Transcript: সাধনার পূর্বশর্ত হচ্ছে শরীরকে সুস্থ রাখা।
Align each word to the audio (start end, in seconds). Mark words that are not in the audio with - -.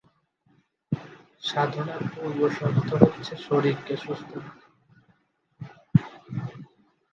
সাধনার 1.43 2.03
পূর্বশর্ত 2.13 2.89
হচ্ছে 3.01 3.33
শরীরকে 3.45 3.93
সুস্থ 3.97 4.29
রাখা। 4.35 4.65